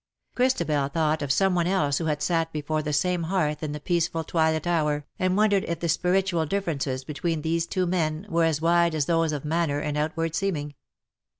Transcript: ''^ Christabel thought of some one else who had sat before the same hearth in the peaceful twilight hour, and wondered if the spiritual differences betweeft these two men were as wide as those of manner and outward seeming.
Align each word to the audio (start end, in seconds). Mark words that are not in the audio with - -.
''^ 0.33 0.35
Christabel 0.35 0.87
thought 0.87 1.21
of 1.21 1.31
some 1.31 1.53
one 1.53 1.67
else 1.67 1.99
who 1.99 2.05
had 2.05 2.23
sat 2.23 2.51
before 2.51 2.81
the 2.81 2.91
same 2.91 3.21
hearth 3.21 3.61
in 3.61 3.71
the 3.71 3.79
peaceful 3.79 4.23
twilight 4.23 4.65
hour, 4.65 5.05
and 5.19 5.37
wondered 5.37 5.63
if 5.65 5.79
the 5.79 5.87
spiritual 5.87 6.47
differences 6.47 7.05
betweeft 7.05 7.43
these 7.43 7.67
two 7.67 7.85
men 7.85 8.25
were 8.27 8.45
as 8.45 8.61
wide 8.61 8.95
as 8.95 9.05
those 9.05 9.31
of 9.31 9.45
manner 9.45 9.77
and 9.77 9.97
outward 9.97 10.33
seeming. 10.33 10.73